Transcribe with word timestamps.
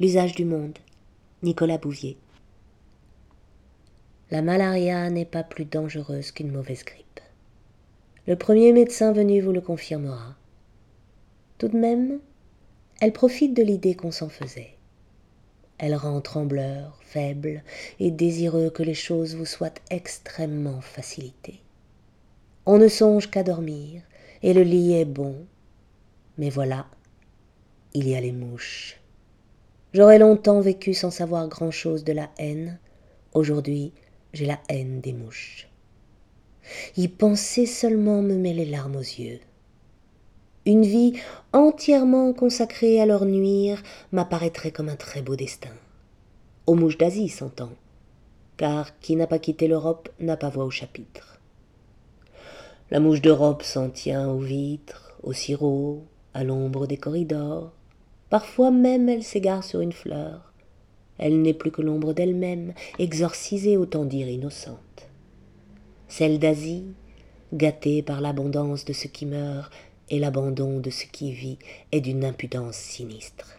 L'usage 0.00 0.36
du 0.36 0.44
monde. 0.44 0.78
Nicolas 1.42 1.76
Bouvier. 1.76 2.16
La 4.30 4.42
malaria 4.42 5.10
n'est 5.10 5.24
pas 5.24 5.42
plus 5.42 5.64
dangereuse 5.64 6.30
qu'une 6.30 6.52
mauvaise 6.52 6.84
grippe. 6.84 7.18
Le 8.28 8.36
premier 8.36 8.72
médecin 8.72 9.10
venu 9.12 9.40
vous 9.40 9.50
le 9.50 9.60
confirmera. 9.60 10.36
Tout 11.58 11.66
de 11.66 11.76
même, 11.76 12.20
elle 13.00 13.12
profite 13.12 13.54
de 13.54 13.62
l'idée 13.64 13.96
qu'on 13.96 14.12
s'en 14.12 14.28
faisait. 14.28 14.76
Elle 15.78 15.96
rend 15.96 16.20
trembleur, 16.20 16.96
faible 17.02 17.64
et 17.98 18.12
désireux 18.12 18.70
que 18.70 18.84
les 18.84 18.94
choses 18.94 19.34
vous 19.34 19.46
soient 19.46 19.74
extrêmement 19.90 20.80
facilitées. 20.80 21.60
On 22.66 22.78
ne 22.78 22.86
songe 22.86 23.32
qu'à 23.32 23.42
dormir, 23.42 24.02
et 24.44 24.54
le 24.54 24.62
lit 24.62 24.92
est 24.92 25.04
bon. 25.04 25.44
Mais 26.36 26.50
voilà, 26.50 26.86
il 27.94 28.08
y 28.08 28.14
a 28.14 28.20
les 28.20 28.30
mouches. 28.30 29.00
J'aurais 29.94 30.18
longtemps 30.18 30.60
vécu 30.60 30.92
sans 30.92 31.10
savoir 31.10 31.48
grand-chose 31.48 32.04
de 32.04 32.12
la 32.12 32.28
haine. 32.38 32.78
Aujourd'hui, 33.32 33.92
j'ai 34.34 34.44
la 34.44 34.58
haine 34.68 35.00
des 35.00 35.14
mouches. 35.14 35.68
Y 36.98 37.08
penser 37.08 37.64
seulement 37.64 38.20
me 38.20 38.34
met 38.34 38.52
les 38.52 38.66
larmes 38.66 38.96
aux 38.96 39.00
yeux. 39.00 39.40
Une 40.66 40.82
vie 40.82 41.14
entièrement 41.54 42.34
consacrée 42.34 43.00
à 43.00 43.06
leur 43.06 43.24
nuire 43.24 43.82
m'apparaîtrait 44.12 44.72
comme 44.72 44.90
un 44.90 44.96
très 44.96 45.22
beau 45.22 45.36
destin. 45.36 45.72
Aux 46.66 46.74
mouches 46.74 46.98
d'Asie 46.98 47.30
s'entend, 47.30 47.72
car 48.58 48.98
qui 48.98 49.16
n'a 49.16 49.26
pas 49.26 49.38
quitté 49.38 49.68
l'Europe 49.68 50.10
n'a 50.20 50.36
pas 50.36 50.50
voix 50.50 50.66
au 50.66 50.70
chapitre. 50.70 51.40
La 52.90 53.00
mouche 53.00 53.22
d'Europe 53.22 53.62
s'en 53.62 53.88
tient 53.88 54.28
aux 54.28 54.40
vitres, 54.40 55.16
au 55.22 55.32
sirop, 55.32 56.04
à 56.34 56.44
l'ombre 56.44 56.86
des 56.86 56.98
corridors. 56.98 57.72
Parfois 58.30 58.70
même 58.70 59.08
elle 59.08 59.22
s'égare 59.22 59.64
sur 59.64 59.80
une 59.80 59.92
fleur. 59.92 60.52
Elle 61.18 61.42
n'est 61.42 61.54
plus 61.54 61.70
que 61.70 61.82
l'ombre 61.82 62.12
d'elle-même, 62.12 62.74
exorcisée 62.98 63.76
autant 63.76 64.04
dire 64.04 64.28
innocente. 64.28 65.08
Celle 66.06 66.38
d'Asie, 66.38 66.84
gâtée 67.52 68.02
par 68.02 68.20
l'abondance 68.20 68.84
de 68.84 68.92
ce 68.92 69.08
qui 69.08 69.26
meurt, 69.26 69.72
et 70.10 70.18
l'abandon 70.18 70.80
de 70.80 70.90
ce 70.90 71.04
qui 71.04 71.32
vit 71.32 71.58
est 71.92 72.00
d'une 72.00 72.24
impudence 72.24 72.76
sinistre. 72.76 73.58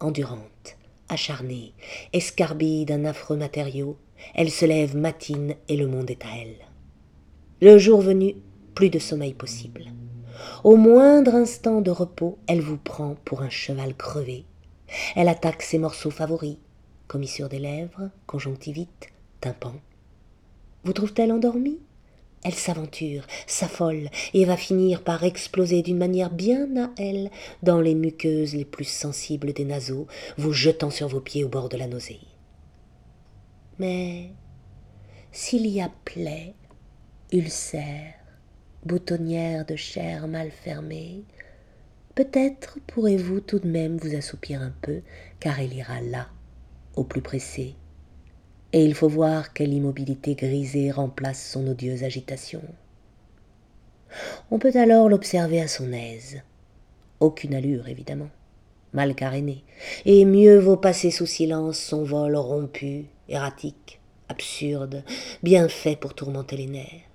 Endurante, 0.00 0.76
acharnée, 1.08 1.72
escarbée 2.12 2.84
d'un 2.84 3.04
affreux 3.04 3.36
matériau, 3.36 3.96
elle 4.34 4.50
se 4.50 4.64
lève 4.64 4.96
matine 4.96 5.54
et 5.68 5.76
le 5.76 5.86
monde 5.86 6.10
est 6.10 6.24
à 6.24 6.28
elle. 6.40 6.56
Le 7.60 7.78
jour 7.78 8.00
venu, 8.00 8.36
plus 8.74 8.90
de 8.90 8.98
sommeil 8.98 9.34
possible. 9.34 9.84
Au 10.64 10.76
moindre 10.76 11.34
instant 11.34 11.80
de 11.80 11.90
repos, 11.90 12.38
elle 12.46 12.60
vous 12.60 12.78
prend 12.78 13.16
pour 13.24 13.42
un 13.42 13.50
cheval 13.50 13.94
crevé. 13.94 14.44
Elle 15.16 15.28
attaque 15.28 15.62
ses 15.62 15.78
morceaux 15.78 16.10
favoris, 16.10 16.56
commissure 17.06 17.48
des 17.48 17.58
lèvres, 17.58 18.10
conjonctivite, 18.26 19.08
tympan. 19.40 19.74
Vous 20.84 20.92
trouve-t-elle 20.92 21.32
endormie? 21.32 21.80
Elle 22.42 22.54
s'aventure, 22.54 23.26
s'affole 23.46 24.08
et 24.32 24.46
va 24.46 24.56
finir 24.56 25.02
par 25.02 25.24
exploser 25.24 25.82
d'une 25.82 25.98
manière 25.98 26.30
bien 26.30 26.68
à 26.76 26.90
elle 26.96 27.30
dans 27.62 27.82
les 27.82 27.94
muqueuses 27.94 28.54
les 28.54 28.64
plus 28.64 28.88
sensibles 28.88 29.52
des 29.52 29.66
naseaux, 29.66 30.06
vous 30.38 30.52
jetant 30.52 30.90
sur 30.90 31.08
vos 31.08 31.20
pieds 31.20 31.44
au 31.44 31.50
bord 31.50 31.68
de 31.68 31.76
la 31.76 31.86
nausée. 31.86 32.20
Mais 33.78 34.30
s'il 35.32 35.66
y 35.66 35.82
a 35.82 35.90
plaie, 36.04 36.54
ulcère, 37.30 38.14
boutonnière 38.84 39.66
de 39.66 39.76
chair 39.76 40.26
mal 40.26 40.50
fermée, 40.50 41.22
peut-être 42.14 42.78
pourrez-vous 42.86 43.40
tout 43.40 43.58
de 43.58 43.68
même 43.68 43.98
vous 43.98 44.14
assoupir 44.14 44.62
un 44.62 44.72
peu, 44.82 45.02
car 45.38 45.60
elle 45.60 45.74
ira 45.74 46.00
là, 46.00 46.28
au 46.96 47.04
plus 47.04 47.22
pressé, 47.22 47.74
et 48.72 48.84
il 48.84 48.94
faut 48.94 49.08
voir 49.08 49.52
quelle 49.52 49.72
immobilité 49.72 50.34
grisée 50.34 50.90
remplace 50.90 51.44
son 51.50 51.66
odieuse 51.66 52.04
agitation. 52.04 52.62
On 54.50 54.58
peut 54.58 54.72
alors 54.74 55.08
l'observer 55.08 55.60
à 55.60 55.68
son 55.68 55.92
aise. 55.92 56.42
Aucune 57.20 57.54
allure, 57.54 57.88
évidemment, 57.88 58.30
mal 58.92 59.14
carénée, 59.14 59.64
et 60.04 60.24
mieux 60.24 60.58
vaut 60.58 60.76
passer 60.76 61.10
sous 61.10 61.26
silence 61.26 61.78
son 61.78 62.02
vol 62.02 62.34
rompu, 62.36 63.06
erratique, 63.28 64.00
absurde, 64.28 65.04
bien 65.42 65.68
fait 65.68 65.96
pour 65.96 66.14
tourmenter 66.14 66.56
les 66.56 66.66
nerfs. 66.66 67.09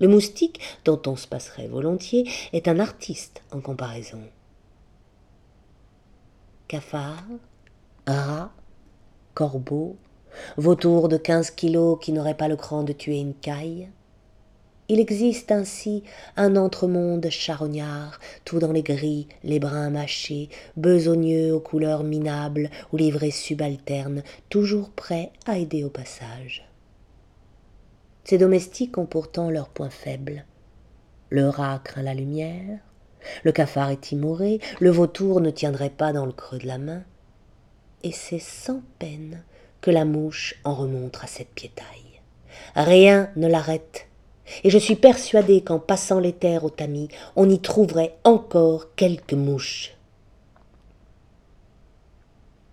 Le 0.00 0.08
moustique, 0.08 0.60
dont 0.84 1.00
on 1.06 1.16
se 1.16 1.26
passerait 1.26 1.66
volontiers, 1.66 2.28
est 2.52 2.68
un 2.68 2.78
artiste 2.78 3.42
en 3.50 3.60
comparaison. 3.60 4.22
Cafard, 6.68 7.24
rat, 8.06 8.52
corbeau, 9.34 9.96
vautour 10.56 11.08
de 11.08 11.16
quinze 11.16 11.50
kilos 11.50 11.98
qui 12.00 12.12
n'aurait 12.12 12.36
pas 12.36 12.48
le 12.48 12.56
cran 12.56 12.82
de 12.82 12.92
tuer 12.92 13.18
une 13.18 13.34
caille. 13.34 13.88
Il 14.90 15.00
existe 15.00 15.52
ainsi 15.52 16.02
un 16.36 16.56
entremonde 16.56 17.28
charognard, 17.28 18.18
tout 18.44 18.58
dans 18.58 18.72
les 18.72 18.82
gris, 18.82 19.28
les 19.44 19.58
bruns 19.58 19.90
mâchés, 19.90 20.48
besogneux 20.76 21.52
aux 21.52 21.60
couleurs 21.60 22.04
minables 22.04 22.70
ou 22.92 22.96
livrés 22.96 23.30
subalternes, 23.30 24.22
toujours 24.48 24.88
prêts 24.90 25.30
à 25.44 25.58
aider 25.58 25.84
au 25.84 25.90
passage. 25.90 26.66
Ces 28.28 28.36
domestiques 28.36 28.98
ont 28.98 29.06
pourtant 29.06 29.48
leurs 29.48 29.70
points 29.70 29.88
faibles. 29.88 30.44
Le 31.30 31.48
rat 31.48 31.80
craint 31.82 32.02
la 32.02 32.12
lumière, 32.12 32.78
le 33.42 33.52
cafard 33.52 33.88
est 33.88 34.02
timoré, 34.02 34.60
le 34.80 34.90
vautour 34.90 35.40
ne 35.40 35.48
tiendrait 35.48 35.88
pas 35.88 36.12
dans 36.12 36.26
le 36.26 36.32
creux 36.32 36.58
de 36.58 36.66
la 36.66 36.76
main, 36.76 37.04
et 38.02 38.12
c'est 38.12 38.38
sans 38.38 38.82
peine 38.98 39.42
que 39.80 39.90
la 39.90 40.04
mouche 40.04 40.56
en 40.64 40.74
remonte 40.74 41.16
à 41.22 41.26
cette 41.26 41.54
piétaille. 41.54 42.20
Rien 42.74 43.30
ne 43.36 43.48
l'arrête, 43.48 44.08
et 44.62 44.68
je 44.68 44.76
suis 44.76 44.96
persuadé 44.96 45.62
qu'en 45.62 45.78
passant 45.78 46.20
les 46.20 46.34
terres 46.34 46.64
au 46.64 46.70
tamis, 46.70 47.08
on 47.34 47.48
y 47.48 47.60
trouverait 47.60 48.18
encore 48.24 48.94
quelques 48.94 49.32
mouches. 49.32 49.96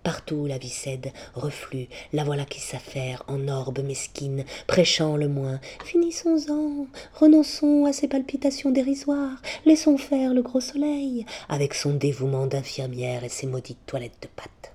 Partout 0.06 0.46
la 0.46 0.56
vie 0.56 0.68
cède, 0.68 1.10
reflue, 1.34 1.88
la 2.12 2.22
voilà 2.22 2.44
qui 2.44 2.60
s'affaire 2.60 3.24
en 3.26 3.48
orbe 3.48 3.80
mesquine, 3.80 4.44
prêchant 4.68 5.16
le 5.16 5.26
moins. 5.26 5.58
Finissons-en, 5.84 6.86
renonçons 7.14 7.86
à 7.86 7.92
ces 7.92 8.06
palpitations 8.06 8.70
dérisoires, 8.70 9.42
laissons 9.64 9.98
faire 9.98 10.32
le 10.32 10.42
gros 10.42 10.60
soleil, 10.60 11.26
avec 11.48 11.74
son 11.74 11.92
dévouement 11.92 12.46
d'infirmière 12.46 13.24
et 13.24 13.28
ses 13.28 13.48
maudites 13.48 13.84
toilettes 13.84 14.22
de 14.22 14.28
pâte. 14.28 14.74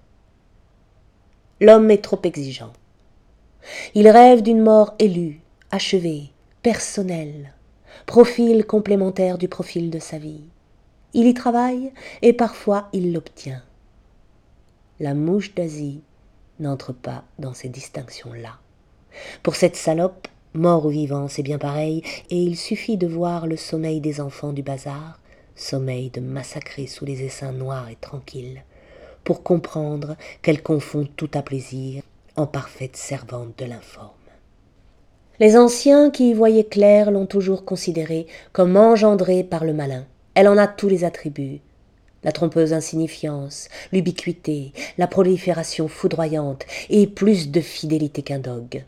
L'homme 1.61 1.89
est 1.91 2.03
trop 2.03 2.19
exigeant. 2.25 2.73
Il 3.95 4.09
rêve 4.09 4.41
d'une 4.41 4.61
mort 4.61 4.95
élue, 4.99 5.39
achevée, 5.71 6.23
personnelle, 6.61 7.53
profil 8.05 8.65
complémentaire 8.65 9.37
du 9.37 9.47
profil 9.47 9.91
de 9.91 9.99
sa 9.99 10.17
vie. 10.17 10.43
Il 11.13 11.25
y 11.25 11.33
travaille 11.33 11.93
et 12.21 12.33
parfois 12.33 12.89
il 12.91 13.13
l'obtient. 13.13 13.63
La 15.01 15.15
mouche 15.15 15.55
d'Asie 15.55 16.01
n'entre 16.59 16.93
pas 16.93 17.23
dans 17.39 17.55
ces 17.55 17.69
distinctions-là. 17.69 18.59
Pour 19.41 19.55
cette 19.55 19.75
salope, 19.75 20.27
mort 20.53 20.85
ou 20.85 20.89
vivant, 20.89 21.27
c'est 21.27 21.41
bien 21.41 21.57
pareil, 21.57 22.03
et 22.29 22.37
il 22.37 22.55
suffit 22.55 22.97
de 22.97 23.07
voir 23.07 23.47
le 23.47 23.57
sommeil 23.57 23.99
des 23.99 24.21
enfants 24.21 24.53
du 24.53 24.61
bazar, 24.61 25.19
sommeil 25.55 26.11
de 26.11 26.21
massacrer 26.21 26.85
sous 26.85 27.03
les 27.03 27.23
essaims 27.23 27.57
noirs 27.57 27.89
et 27.89 27.97
tranquilles, 27.99 28.63
pour 29.23 29.41
comprendre 29.41 30.17
qu'elle 30.43 30.61
confond 30.61 31.07
tout 31.15 31.31
à 31.33 31.41
plaisir 31.41 32.03
en 32.35 32.45
parfaite 32.45 32.95
servante 32.95 33.57
de 33.57 33.65
l'informe. 33.65 34.11
Les 35.39 35.57
anciens 35.57 36.11
qui 36.11 36.29
y 36.29 36.33
voyaient 36.35 36.63
clair 36.63 37.09
l'ont 37.09 37.25
toujours 37.25 37.65
considérée 37.65 38.27
comme 38.51 38.77
engendrée 38.77 39.43
par 39.43 39.65
le 39.65 39.73
malin. 39.73 40.05
Elle 40.35 40.47
en 40.47 40.59
a 40.59 40.67
tous 40.67 40.89
les 40.89 41.05
attributs. 41.05 41.59
La 42.23 42.31
trompeuse 42.31 42.73
insignifiance, 42.73 43.67
l'ubiquité, 43.91 44.73
la 44.97 45.07
prolifération 45.07 45.87
foudroyante 45.87 46.65
et 46.89 47.07
plus 47.07 47.49
de 47.49 47.61
fidélité 47.61 48.21
qu'un 48.21 48.39
dogue. 48.39 48.83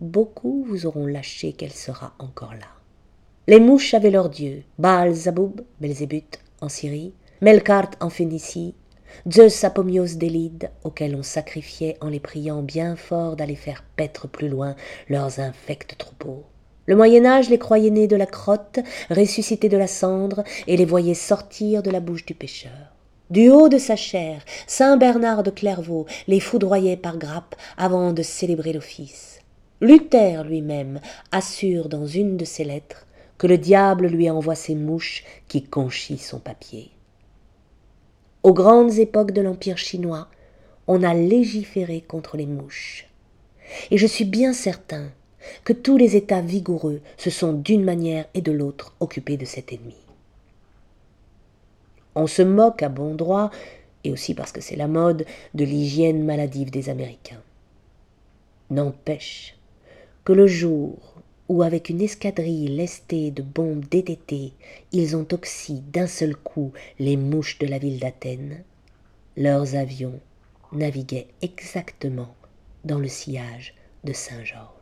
Beaucoup 0.00 0.64
vous 0.68 0.86
auront 0.86 1.06
lâché 1.06 1.52
qu'elle 1.52 1.72
sera 1.72 2.14
encore 2.18 2.54
là. 2.54 2.68
Les 3.48 3.60
mouches 3.60 3.94
avaient 3.94 4.10
leur 4.10 4.28
dieu, 4.28 4.62
Baal 4.78 5.14
Zaboub, 5.14 5.62
Belzébuth 5.80 6.38
en 6.60 6.68
Syrie, 6.68 7.12
Melkart 7.40 7.90
en 8.00 8.10
Phénicie, 8.10 8.74
Zeus 9.30 9.64
Apomios 9.64 10.16
d'Élide, 10.16 10.70
auxquels 10.84 11.14
on 11.16 11.22
sacrifiait 11.22 11.96
en 12.00 12.08
les 12.08 12.20
priant 12.20 12.62
bien 12.62 12.96
fort 12.96 13.36
d'aller 13.36 13.56
faire 13.56 13.84
paître 13.96 14.28
plus 14.28 14.48
loin 14.48 14.76
leurs 15.08 15.40
infects 15.40 15.96
troupeaux. 15.96 16.44
Le 16.86 16.94
Moyen 16.94 17.26
Âge 17.26 17.50
les 17.50 17.58
croyait 17.58 17.90
nés 17.90 18.06
de 18.06 18.16
la 18.16 18.26
crotte, 18.26 18.78
ressuscités 19.10 19.68
de 19.68 19.76
la 19.76 19.88
cendre, 19.88 20.44
et 20.66 20.76
les 20.76 20.84
voyait 20.84 21.14
sortir 21.14 21.82
de 21.82 21.90
la 21.90 22.00
bouche 22.00 22.24
du 22.24 22.34
pécheur. 22.34 22.94
Du 23.28 23.50
haut 23.50 23.68
de 23.68 23.78
sa 23.78 23.96
chair, 23.96 24.44
saint 24.68 24.96
Bernard 24.96 25.42
de 25.42 25.50
Clairvaux 25.50 26.06
les 26.28 26.38
foudroyait 26.38 26.96
par 26.96 27.18
grappes 27.18 27.56
avant 27.76 28.12
de 28.12 28.22
célébrer 28.22 28.72
l'office. 28.72 29.40
Luther 29.80 30.44
lui-même 30.44 31.00
assure 31.32 31.88
dans 31.88 32.06
une 32.06 32.36
de 32.36 32.44
ses 32.44 32.62
lettres 32.62 33.06
que 33.36 33.48
le 33.48 33.58
diable 33.58 34.06
lui 34.06 34.30
envoie 34.30 34.54
ses 34.54 34.76
mouches 34.76 35.24
qui 35.48 35.64
conchient 35.64 36.18
son 36.18 36.38
papier. 36.38 36.90
Aux 38.44 38.54
grandes 38.54 38.98
époques 38.98 39.32
de 39.32 39.42
l'Empire 39.42 39.76
chinois, 39.76 40.28
on 40.86 41.02
a 41.02 41.14
légiféré 41.14 42.04
contre 42.06 42.36
les 42.36 42.46
mouches. 42.46 43.08
Et 43.90 43.98
je 43.98 44.06
suis 44.06 44.24
bien 44.24 44.52
certain 44.52 45.10
que 45.64 45.72
tous 45.72 45.96
les 45.96 46.16
États 46.16 46.40
vigoureux 46.40 47.00
se 47.16 47.30
sont 47.30 47.52
d'une 47.52 47.84
manière 47.84 48.26
et 48.34 48.40
de 48.40 48.52
l'autre 48.52 48.94
occupés 49.00 49.36
de 49.36 49.44
cet 49.44 49.72
ennemi. 49.72 49.96
On 52.14 52.26
se 52.26 52.42
moque 52.42 52.82
à 52.82 52.88
bon 52.88 53.14
droit, 53.14 53.50
et 54.04 54.10
aussi 54.10 54.34
parce 54.34 54.52
que 54.52 54.60
c'est 54.60 54.76
la 54.76 54.88
mode, 54.88 55.26
de 55.54 55.64
l'hygiène 55.64 56.24
maladive 56.24 56.70
des 56.70 56.88
Américains. 56.88 57.42
N'empêche 58.70 59.56
que 60.24 60.32
le 60.32 60.46
jour 60.46 60.96
où, 61.48 61.62
avec 61.62 61.88
une 61.88 62.00
escadrille 62.00 62.68
lestée 62.68 63.30
de 63.30 63.42
bombes 63.42 63.84
DDT, 63.84 64.52
ils 64.92 65.16
ont 65.16 65.26
oxy 65.32 65.82
d'un 65.92 66.06
seul 66.06 66.34
coup 66.34 66.72
les 66.98 67.16
mouches 67.16 67.58
de 67.58 67.66
la 67.66 67.78
ville 67.78 68.00
d'Athènes, 68.00 68.64
leurs 69.36 69.74
avions 69.74 70.18
naviguaient 70.72 71.28
exactement 71.42 72.34
dans 72.84 72.98
le 72.98 73.08
sillage 73.08 73.74
de 74.04 74.12
Saint-Georges. 74.12 74.75